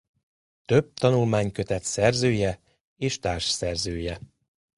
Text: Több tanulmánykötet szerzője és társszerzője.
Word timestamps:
Több 0.65 0.93
tanulmánykötet 0.93 1.83
szerzője 1.83 2.59
és 2.95 3.19
társszerzője. 3.19 4.19